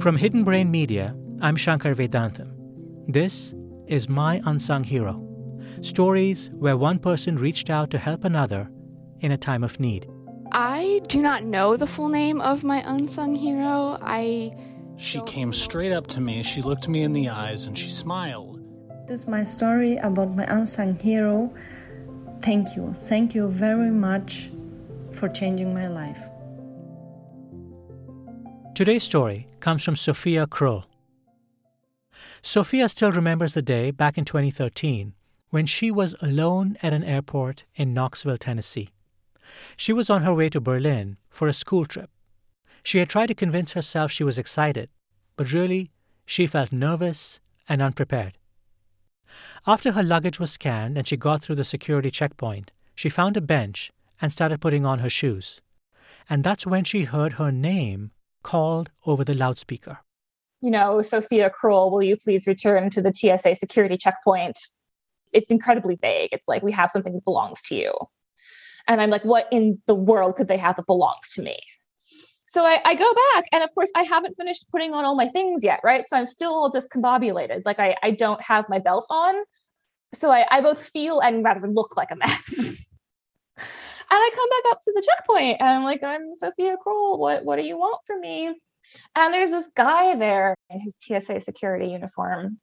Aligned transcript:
From 0.00 0.16
Hidden 0.16 0.44
Brain 0.44 0.70
Media, 0.70 1.14
I'm 1.40 1.56
Shankar 1.56 1.94
Vedantam. 1.94 2.52
This 3.08 3.54
is 3.86 4.08
My 4.08 4.40
Unsung 4.44 4.84
Hero 4.84 5.26
stories 5.80 6.50
where 6.54 6.76
one 6.76 6.98
person 6.98 7.36
reached 7.36 7.70
out 7.70 7.90
to 7.90 7.98
help 7.98 8.24
another 8.24 8.70
in 9.20 9.32
a 9.32 9.36
time 9.36 9.64
of 9.64 9.78
need. 9.80 10.06
I 10.52 11.00
do 11.08 11.20
not 11.20 11.44
know 11.44 11.76
the 11.76 11.86
full 11.86 12.08
name 12.08 12.40
of 12.40 12.64
my 12.64 12.82
unsung 12.86 13.34
hero. 13.34 13.98
I. 14.00 14.52
She 14.96 15.20
came 15.22 15.52
straight 15.52 15.92
up 15.92 16.06
to 16.08 16.20
me, 16.20 16.42
she 16.42 16.62
looked 16.62 16.88
me 16.88 17.02
in 17.02 17.12
the 17.12 17.28
eyes, 17.28 17.64
and 17.64 17.76
she 17.76 17.90
smiled. 17.90 18.60
This 19.06 19.20
is 19.20 19.26
my 19.28 19.44
story 19.44 19.96
about 19.98 20.34
my 20.34 20.44
unsung 20.44 20.98
hero. 20.98 21.52
Thank 22.42 22.76
you. 22.76 22.92
Thank 22.94 23.34
you 23.34 23.48
very 23.48 23.90
much 23.90 24.50
for 25.12 25.28
changing 25.28 25.74
my 25.74 25.88
life. 25.88 26.18
Today's 28.76 29.04
story 29.04 29.46
comes 29.58 29.82
from 29.82 29.96
Sophia 29.96 30.46
Kroll. 30.46 30.84
Sophia 32.42 32.90
still 32.90 33.10
remembers 33.10 33.54
the 33.54 33.62
day 33.62 33.90
back 33.90 34.18
in 34.18 34.26
2013 34.26 35.14
when 35.48 35.64
she 35.64 35.90
was 35.90 36.14
alone 36.20 36.76
at 36.82 36.92
an 36.92 37.02
airport 37.02 37.64
in 37.74 37.94
Knoxville, 37.94 38.36
Tennessee. 38.36 38.90
She 39.78 39.94
was 39.94 40.10
on 40.10 40.24
her 40.24 40.34
way 40.34 40.50
to 40.50 40.60
Berlin 40.60 41.16
for 41.30 41.48
a 41.48 41.54
school 41.54 41.86
trip. 41.86 42.10
She 42.82 42.98
had 42.98 43.08
tried 43.08 43.28
to 43.28 43.34
convince 43.34 43.72
herself 43.72 44.12
she 44.12 44.24
was 44.24 44.36
excited, 44.36 44.90
but 45.36 45.54
really, 45.54 45.90
she 46.26 46.46
felt 46.46 46.70
nervous 46.70 47.40
and 47.70 47.80
unprepared. 47.80 48.36
After 49.66 49.92
her 49.92 50.02
luggage 50.02 50.38
was 50.38 50.50
scanned 50.50 50.98
and 50.98 51.08
she 51.08 51.16
got 51.16 51.40
through 51.40 51.56
the 51.56 51.64
security 51.64 52.10
checkpoint, 52.10 52.72
she 52.94 53.08
found 53.08 53.38
a 53.38 53.40
bench 53.40 53.90
and 54.20 54.30
started 54.30 54.60
putting 54.60 54.84
on 54.84 54.98
her 54.98 55.08
shoes. 55.08 55.62
And 56.28 56.44
that's 56.44 56.66
when 56.66 56.84
she 56.84 57.04
heard 57.04 57.34
her 57.40 57.50
name 57.50 58.10
called 58.46 58.90
over 59.04 59.24
the 59.24 59.34
loudspeaker. 59.34 59.98
You 60.60 60.70
know, 60.70 61.02
Sophia 61.02 61.50
Kroll, 61.50 61.90
will 61.90 62.02
you 62.02 62.16
please 62.16 62.46
return 62.46 62.90
to 62.90 63.02
the 63.02 63.12
TSA 63.12 63.56
security 63.56 63.96
checkpoint? 63.96 64.58
It's 65.32 65.50
incredibly 65.50 65.96
vague. 65.96 66.30
It's 66.32 66.46
like, 66.46 66.62
we 66.62 66.72
have 66.72 66.90
something 66.90 67.12
that 67.12 67.24
belongs 67.24 67.60
to 67.62 67.74
you. 67.74 67.92
And 68.86 69.00
I'm 69.02 69.10
like, 69.10 69.24
what 69.24 69.48
in 69.50 69.82
the 69.86 69.96
world 69.96 70.36
could 70.36 70.46
they 70.46 70.56
have 70.56 70.76
that 70.76 70.86
belongs 70.86 71.32
to 71.34 71.42
me? 71.42 71.58
So 72.46 72.64
I, 72.64 72.80
I, 72.84 72.94
go 72.94 73.12
back, 73.34 73.44
and 73.52 73.64
of 73.64 73.74
course, 73.74 73.90
I 73.96 74.04
haven't 74.04 74.36
finished 74.36 74.70
putting 74.70 74.94
on 74.94 75.04
all 75.04 75.16
my 75.16 75.28
things 75.28 75.64
yet, 75.64 75.80
right? 75.82 76.04
So 76.08 76.16
I'm 76.16 76.24
still 76.24 76.70
discombobulated. 76.70 77.62
Like 77.66 77.80
I, 77.80 77.96
I 78.02 78.12
don't 78.12 78.40
have 78.40 78.68
my 78.68 78.78
belt 78.78 79.06
on. 79.10 79.34
So 80.14 80.30
I, 80.30 80.46
I 80.50 80.60
both 80.60 80.80
feel 80.80 81.18
and 81.20 81.44
rather 81.44 81.66
look 81.68 81.96
like 81.96 82.12
a 82.12 82.16
mess. 82.16 82.88
and 84.10 84.18
I 84.18 84.30
come 84.34 84.48
back 84.48 84.72
up 84.72 84.80
to 84.82 84.92
the 84.94 85.02
checkpoint, 85.02 85.56
and 85.60 85.68
I'm 85.68 85.84
like, 85.84 86.02
I'm 86.02 86.34
Sophia 86.34 86.76
Kroll. 86.82 87.18
What, 87.18 87.44
what 87.44 87.56
do 87.56 87.62
you 87.62 87.76
want 87.76 88.00
from 88.06 88.20
me? 88.20 88.54
And 89.14 89.34
there's 89.34 89.50
this 89.50 89.68
guy 89.74 90.14
there 90.16 90.54
in 90.70 90.80
his 90.80 90.96
TSA 91.00 91.40
security 91.40 91.88
uniform. 91.88 92.58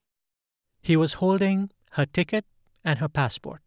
He 0.81 0.95
was 0.95 1.14
holding 1.14 1.71
her 1.91 2.05
ticket 2.05 2.45
and 2.83 2.99
her 2.99 3.09
passport. 3.09 3.61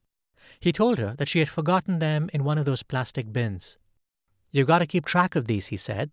He 0.61 0.73
told 0.73 0.99
her 0.99 1.15
that 1.17 1.29
she 1.29 1.41
had 1.41 1.49
forgotten 1.49 1.99
them 1.99 2.31
in 2.33 2.45
one 2.45 2.59
of 2.59 2.65
those 2.65 2.83
plastic 2.83 3.33
bins. 3.33 3.79
You've 4.51 4.67
got 4.67 4.79
to 4.79 4.87
keep 4.87 5.05
track 5.05 5.37
of 5.37 5.47
these, 5.47 5.67
he 5.67 5.77
said. 5.77 6.11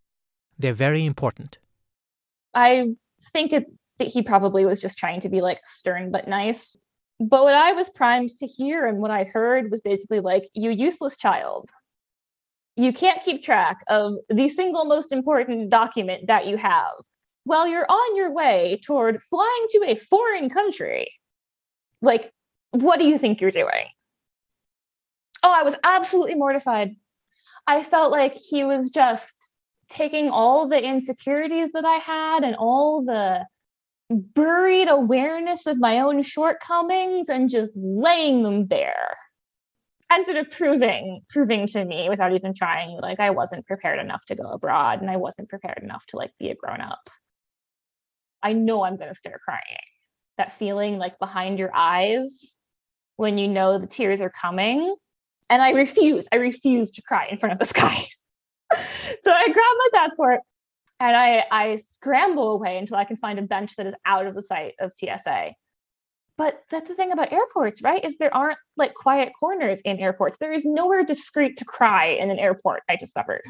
They're 0.58 0.74
very 0.74 1.06
important. 1.06 1.60
I 2.54 2.96
think 3.32 3.54
it, 3.54 3.66
that 4.00 4.08
he 4.08 4.22
probably 4.22 4.66
was 4.66 4.82
just 4.82 4.98
trying 4.98 5.22
to 5.22 5.30
be 5.30 5.42
like 5.42 5.66
stern 5.66 6.12
but 6.12 6.28
nice. 6.28 6.76
But 7.20 7.44
what 7.44 7.56
I 7.56 7.74
was 7.74 7.90
primed 7.90 8.30
to 8.40 8.48
hear 8.48 8.86
and 8.86 8.98
what 8.98 9.12
I 9.12 9.24
heard 9.24 9.72
was 9.72 9.82
basically 9.82 10.20
like, 10.20 10.50
you 10.54 10.72
useless 10.72 11.18
child. 11.18 11.70
You 12.76 12.92
can't 12.92 13.24
keep 13.24 13.44
track 13.44 13.78
of 13.88 14.16
the 14.30 14.50
single 14.50 14.86
most 14.86 15.12
important 15.12 15.70
document 15.70 16.28
that 16.28 16.48
you 16.48 16.58
have 16.58 16.94
while 17.44 17.68
you're 17.68 17.90
on 17.90 18.16
your 18.16 18.32
way 18.32 18.80
toward 18.84 19.22
flying 19.22 19.68
to 19.72 19.84
a 19.86 19.96
foreign 19.96 20.50
country. 20.50 21.08
Like, 22.02 22.34
what 22.72 23.00
do 23.00 23.06
you 23.06 23.18
think 23.18 23.40
you're 23.40 23.52
doing? 23.52 23.86
Oh, 25.44 25.52
I 25.54 25.64
was 25.64 25.76
absolutely 25.84 26.36
mortified. 26.36 26.96
I 27.68 27.84
felt 27.84 28.12
like 28.12 28.36
he 28.36 28.64
was 28.64 28.90
just 28.90 29.56
taking 29.90 30.30
all 30.30 30.68
the 30.68 30.82
insecurities 30.82 31.72
that 31.74 31.86
I 31.86 31.98
had 31.98 32.44
and 32.44 32.56
all 32.56 33.04
the 33.04 33.46
buried 34.22 34.88
awareness 34.88 35.66
of 35.68 35.78
my 35.78 36.00
own 36.00 36.24
shortcomings 36.24 37.30
and 37.30 37.50
just 37.50 37.72
laying 37.76 38.44
them 38.44 38.66
bare 38.66 39.18
and 40.10 40.26
sort 40.26 40.38
of 40.38 40.50
proving 40.52 41.22
proving 41.30 41.68
to 41.68 41.84
me 41.86 42.10
without 42.10 42.34
even 42.34 42.54
trying 42.54 43.00
like 43.02 43.20
i 43.20 43.30
wasn't 43.30 43.66
prepared 43.66 44.00
enough 44.00 44.24
to 44.26 44.36
go 44.36 44.44
abroad 44.44 45.02
and 45.02 45.10
i 45.10 45.18
wasn't 45.18 45.50
prepared 45.50 45.80
enough 45.82 46.06
to 46.06 46.18
like 46.18 46.32
be 46.40 46.50
a 46.50 46.56
grown 46.56 46.82
up 46.82 47.10
i 48.42 48.54
know 48.54 48.84
i'm 48.84 48.98
going 48.98 49.10
to 49.10 49.16
start 49.16 49.40
crying 49.44 49.62
that 50.38 50.54
feeling 50.54 50.98
like 50.98 51.18
behind 51.20 51.58
your 51.58 51.72
eyes 51.74 52.56
when 53.16 53.38
you 53.38 53.48
know 53.48 53.80
the 53.80 53.88
tears 53.88 54.22
are 54.22 54.32
coming 54.42 54.96
and 55.50 55.62
I 55.62 55.70
refuse, 55.72 56.28
I 56.32 56.38
refuse 56.38 56.90
to 56.92 57.02
cry 57.02 57.28
in 57.30 57.38
front 57.38 57.54
of 57.54 57.60
this 57.60 57.74
guy. 57.74 58.08
so 59.22 59.32
I 59.32 59.46
grab 59.46 59.56
my 59.56 59.88
passport 59.94 60.40
and 61.04 61.18
I, 61.18 61.44
I 61.52 61.76
scramble 61.76 62.54
away 62.54 62.78
until 62.78 62.96
I 62.96 63.04
can 63.04 63.18
find 63.18 63.38
a 63.38 63.42
bench 63.42 63.76
that 63.76 63.86
is 63.86 63.94
out 64.06 64.26
of 64.26 64.36
the 64.36 64.42
sight 64.42 64.76
of 64.80 64.94
TSA. 64.96 65.52
But 66.38 66.62
that's 66.72 66.88
the 66.88 66.96
thing 66.96 67.12
about 67.12 67.34
airports, 67.34 67.82
right? 67.82 68.04
Is 68.04 68.18
there 68.18 68.34
aren't 68.34 68.58
like 68.78 68.94
quiet 68.94 69.34
corners 69.38 69.82
in 69.82 70.00
airports. 70.00 70.38
There 70.38 70.54
is 70.54 70.64
nowhere 70.64 71.04
discreet 71.04 71.58
to 71.58 71.66
cry 71.66 72.06
in 72.06 72.32
an 72.32 72.40
airport, 72.40 72.84
I 72.90 72.96
discovered. 72.96 73.42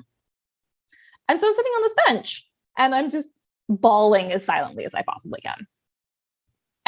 And 1.29 1.39
so 1.39 1.47
I'm 1.47 1.53
sitting 1.53 1.71
on 1.71 1.83
this 1.83 1.95
bench 2.07 2.49
and 2.75 2.95
I'm 2.95 3.11
just 3.11 3.29
bawling 3.69 4.31
as 4.31 4.43
silently 4.43 4.85
as 4.85 4.95
I 4.95 5.03
possibly 5.03 5.39
can. 5.41 5.67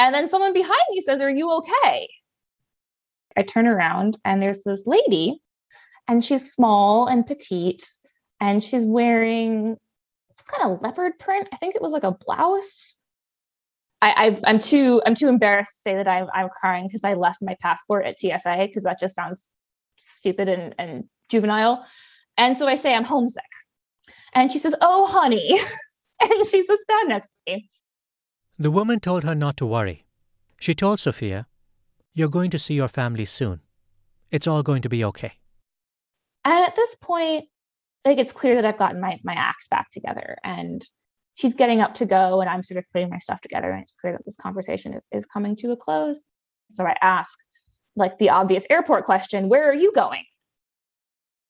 And 0.00 0.12
then 0.14 0.28
someone 0.28 0.52
behind 0.52 0.82
me 0.90 1.00
says, 1.00 1.20
Are 1.20 1.30
you 1.30 1.58
okay? 1.58 2.08
I 3.36 3.42
turn 3.42 3.68
around 3.68 4.18
and 4.24 4.42
there's 4.42 4.64
this 4.64 4.82
lady, 4.84 5.40
and 6.08 6.24
she's 6.24 6.52
small 6.52 7.06
and 7.06 7.24
petite, 7.24 7.86
and 8.40 8.62
she's 8.62 8.84
wearing 8.84 9.78
some 10.36 10.46
kind 10.46 10.72
of 10.72 10.82
leopard 10.82 11.18
print. 11.18 11.48
I 11.52 11.56
think 11.56 11.74
it 11.74 11.82
was 11.82 11.92
like 11.92 12.04
a 12.04 12.12
blouse. 12.12 12.96
I, 14.02 14.38
I 14.44 14.50
am 14.50 14.58
too 14.58 15.02
I'm 15.06 15.14
too 15.14 15.28
embarrassed 15.28 15.74
to 15.76 15.80
say 15.80 15.94
that 15.96 16.06
I'm 16.06 16.26
I'm 16.34 16.48
crying 16.48 16.86
because 16.86 17.04
I 17.04 17.14
left 17.14 17.38
my 17.42 17.56
passport 17.60 18.04
at 18.04 18.18
TSA 18.18 18.66
because 18.66 18.84
that 18.84 19.00
just 19.00 19.14
sounds 19.14 19.52
stupid 19.96 20.48
and, 20.48 20.74
and 20.78 21.04
juvenile. 21.28 21.84
And 22.36 22.56
so 22.56 22.66
I 22.66 22.74
say 22.74 22.94
I'm 22.94 23.04
homesick. 23.04 23.44
And 24.34 24.52
she 24.52 24.58
says, 24.58 24.74
Oh, 24.82 25.06
honey. 25.06 25.58
and 26.20 26.46
she 26.46 26.64
sits 26.64 26.84
down 26.86 27.08
next 27.08 27.28
to 27.28 27.54
me. 27.54 27.70
The 28.58 28.70
woman 28.70 29.00
told 29.00 29.24
her 29.24 29.34
not 29.34 29.56
to 29.58 29.66
worry. 29.66 30.04
She 30.60 30.74
told 30.74 31.00
Sophia 31.00 31.46
you're 32.14 32.28
going 32.28 32.50
to 32.50 32.58
see 32.58 32.74
your 32.74 32.88
family 32.88 33.26
soon. 33.26 33.60
It's 34.30 34.46
all 34.46 34.62
going 34.62 34.82
to 34.82 34.88
be 34.88 35.04
okay. 35.04 35.32
And 36.44 36.64
at 36.64 36.74
this 36.74 36.94
point, 36.94 37.46
like 38.06 38.18
it's 38.18 38.32
clear 38.32 38.54
that 38.54 38.64
I've 38.64 38.78
gotten 38.78 39.00
my, 39.00 39.18
my 39.24 39.34
act 39.34 39.68
back 39.68 39.90
together 39.90 40.38
and 40.44 40.82
she's 41.34 41.54
getting 41.54 41.80
up 41.80 41.94
to 41.94 42.06
go 42.06 42.40
and 42.40 42.48
I'm 42.48 42.62
sort 42.62 42.78
of 42.78 42.84
putting 42.92 43.10
my 43.10 43.18
stuff 43.18 43.40
together 43.40 43.70
and 43.70 43.82
it's 43.82 43.94
clear 44.00 44.12
that 44.12 44.24
this 44.24 44.36
conversation 44.36 44.94
is, 44.94 45.06
is 45.12 45.26
coming 45.26 45.56
to 45.56 45.72
a 45.72 45.76
close. 45.76 46.22
So 46.70 46.86
I 46.86 46.96
ask 47.02 47.36
like 47.96 48.18
the 48.18 48.30
obvious 48.30 48.64
airport 48.70 49.06
question, 49.06 49.48
where 49.48 49.68
are 49.68 49.74
you 49.74 49.92
going? 49.92 50.22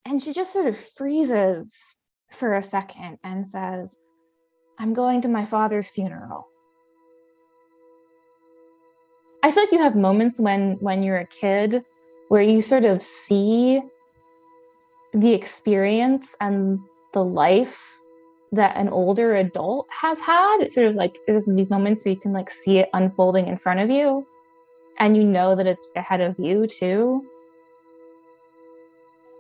And 0.07 0.23
she 0.23 0.33
just 0.33 0.53
sort 0.53 0.67
of 0.67 0.79
freezes 0.79 1.75
for 2.33 2.55
a 2.55 2.63
second 2.63 3.19
and 3.23 3.49
says, 3.49 3.95
I'm 4.79 4.95
going 4.95 5.23
to 5.23 5.29
my 5.29 5.45
father's 5.45 5.89
funeral. 5.89 6.47
I 9.43 9.51
feel 9.51 9.63
like 9.63 9.73
you 9.73 9.79
have 9.79 9.95
moments 9.95 10.41
when 10.41 10.73
when 10.81 11.03
you're 11.03 11.19
a 11.19 11.27
kid 11.27 11.85
where 12.29 12.43
you 12.43 12.63
sort 12.63 12.85
of 12.85 13.03
see 13.03 13.81
the 15.17 15.33
experience 15.33 16.37
and 16.41 16.79
the 17.13 17.25
life 17.25 18.01
that 18.53 18.77
an 18.77 18.89
older 18.91 19.37
adult 19.37 19.87
has 19.91 20.21
had. 20.21 20.59
It's 20.61 20.75
sort 20.75 20.87
of 20.87 20.95
like 20.95 21.19
these 21.27 21.71
moments 21.71 22.05
where 22.05 22.15
you 22.15 22.21
can 22.21 22.33
like 22.33 22.51
see 22.51 22.79
it 22.79 22.89
unfolding 22.93 23.49
in 23.49 23.57
front 23.57 23.81
of 23.81 23.91
you 23.91 24.27
and 24.99 25.17
you 25.17 25.25
know 25.25 25.57
that 25.57 25.67
it's 25.67 25.89
ahead 25.97 26.21
of 26.21 26.39
you 26.39 26.67
too. 26.67 27.25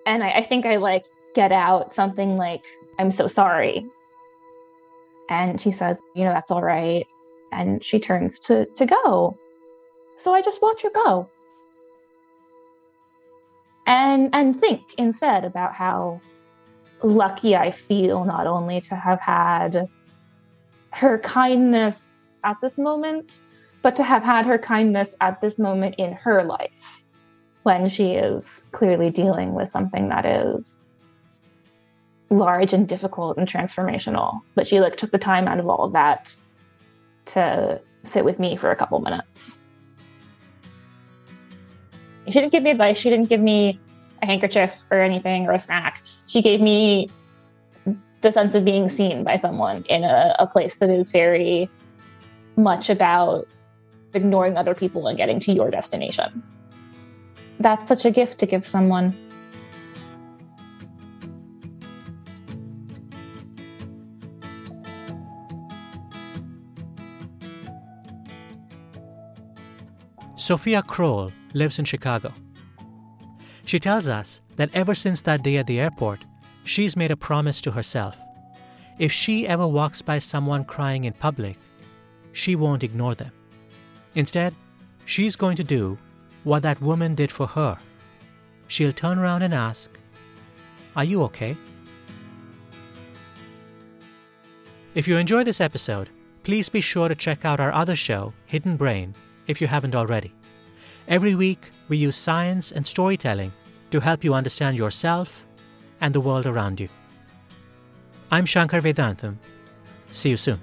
And 0.06 0.24
I, 0.24 0.30
I 0.30 0.42
think 0.42 0.64
I 0.66 0.76
like 0.76 1.04
get 1.34 1.52
out 1.52 1.92
something 1.92 2.36
like, 2.36 2.64
I'm 2.98 3.10
so 3.10 3.26
sorry. 3.26 3.86
And 5.28 5.60
she 5.60 5.72
says, 5.72 6.00
you 6.14 6.24
know, 6.24 6.32
that's 6.32 6.50
all 6.50 6.62
right. 6.62 7.06
And 7.52 7.82
she 7.82 8.00
turns 8.00 8.38
to 8.40 8.66
to 8.66 8.86
go. 8.86 9.36
So 10.16 10.32
I 10.32 10.40
just 10.40 10.62
watch 10.62 10.82
her 10.82 10.90
go. 10.90 11.28
And 13.86 14.30
and 14.32 14.58
think 14.58 14.82
instead 14.98 15.44
about 15.44 15.74
how 15.74 16.20
lucky 17.02 17.56
I 17.56 17.70
feel 17.70 18.24
not 18.24 18.46
only 18.46 18.80
to 18.82 18.96
have 18.96 19.20
had 19.20 19.88
her 20.90 21.18
kindness 21.18 22.10
at 22.42 22.56
this 22.60 22.78
moment, 22.78 23.38
but 23.82 23.94
to 23.96 24.02
have 24.02 24.24
had 24.24 24.46
her 24.46 24.58
kindness 24.58 25.14
at 25.20 25.40
this 25.40 25.58
moment 25.58 25.94
in 25.98 26.12
her 26.12 26.42
life 26.42 27.04
when 27.62 27.88
she 27.88 28.12
is 28.12 28.68
clearly 28.72 29.10
dealing 29.10 29.52
with 29.54 29.68
something 29.68 30.08
that 30.08 30.24
is 30.24 30.78
large 32.30 32.72
and 32.72 32.88
difficult 32.88 33.36
and 33.36 33.48
transformational. 33.48 34.40
But 34.54 34.66
she 34.66 34.80
like 34.80 34.96
took 34.96 35.12
the 35.12 35.18
time 35.18 35.46
out 35.46 35.60
of 35.60 35.68
all 35.68 35.84
of 35.84 35.92
that 35.92 36.34
to 37.26 37.80
sit 38.04 38.24
with 38.24 38.38
me 38.38 38.56
for 38.56 38.70
a 38.70 38.76
couple 38.76 38.98
minutes. 39.00 39.58
She 42.26 42.32
didn't 42.32 42.52
give 42.52 42.62
me 42.62 42.70
advice. 42.70 42.96
She 42.96 43.10
didn't 43.10 43.28
give 43.28 43.40
me 43.40 43.78
a 44.22 44.26
handkerchief 44.26 44.84
or 44.90 45.00
anything 45.00 45.46
or 45.46 45.52
a 45.52 45.58
snack. 45.58 46.02
She 46.26 46.42
gave 46.42 46.60
me 46.60 47.08
the 48.22 48.32
sense 48.32 48.54
of 48.54 48.64
being 48.64 48.88
seen 48.88 49.22
by 49.24 49.36
someone 49.36 49.84
in 49.84 50.04
a, 50.04 50.34
a 50.38 50.46
place 50.46 50.76
that 50.76 50.90
is 50.90 51.10
very 51.10 51.70
much 52.56 52.90
about 52.90 53.46
ignoring 54.14 54.56
other 54.56 54.74
people 54.74 55.06
and 55.06 55.16
getting 55.16 55.38
to 55.40 55.52
your 55.52 55.70
destination. 55.70 56.42
That's 57.60 57.86
such 57.88 58.04
a 58.04 58.10
gift 58.10 58.38
to 58.38 58.46
give 58.46 58.66
someone. 58.66 59.16
Sophia 70.38 70.82
Kroll 70.82 71.32
lives 71.54 71.78
in 71.78 71.86
Chicago. 71.86 72.30
She 73.64 73.78
tells 73.78 74.06
us 74.06 74.42
that 74.56 74.68
ever 74.74 74.94
since 74.94 75.22
that 75.22 75.42
day 75.42 75.56
at 75.56 75.66
the 75.66 75.80
airport, 75.80 76.26
she's 76.62 76.94
made 76.94 77.10
a 77.10 77.16
promise 77.16 77.62
to 77.62 77.70
herself. 77.70 78.18
If 78.98 79.10
she 79.10 79.48
ever 79.48 79.66
walks 79.66 80.02
by 80.02 80.18
someone 80.18 80.66
crying 80.66 81.04
in 81.04 81.14
public, 81.14 81.56
she 82.32 82.54
won't 82.54 82.84
ignore 82.84 83.14
them. 83.14 83.32
Instead, 84.14 84.54
she's 85.06 85.36
going 85.36 85.56
to 85.56 85.64
do 85.64 85.96
what 86.44 86.62
that 86.62 86.82
woman 86.82 87.14
did 87.14 87.32
for 87.32 87.46
her. 87.46 87.78
She'll 88.68 88.92
turn 88.92 89.18
around 89.18 89.40
and 89.40 89.54
ask, 89.54 89.90
Are 90.94 91.04
you 91.04 91.22
okay? 91.24 91.56
If 94.94 95.08
you 95.08 95.16
enjoy 95.16 95.44
this 95.44 95.62
episode, 95.62 96.10
please 96.42 96.68
be 96.68 96.82
sure 96.82 97.08
to 97.08 97.14
check 97.14 97.46
out 97.46 97.58
our 97.58 97.72
other 97.72 97.96
show, 97.96 98.34
Hidden 98.44 98.76
Brain, 98.76 99.14
if 99.46 99.60
you 99.60 99.66
haven't 99.66 99.94
already. 99.94 100.32
Every 101.08 101.34
week, 101.34 101.70
we 101.88 101.96
use 101.96 102.16
science 102.16 102.72
and 102.72 102.86
storytelling 102.86 103.52
to 103.90 104.00
help 104.00 104.24
you 104.24 104.34
understand 104.34 104.76
yourself 104.76 105.46
and 106.00 106.14
the 106.14 106.20
world 106.20 106.46
around 106.46 106.80
you. 106.80 106.88
I'm 108.30 108.44
Shankar 108.44 108.80
Vedantam. 108.80 109.36
See 110.10 110.30
you 110.30 110.36
soon. 110.36 110.60